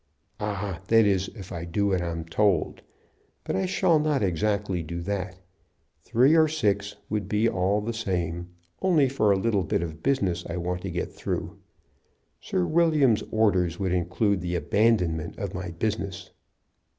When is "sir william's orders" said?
12.41-13.77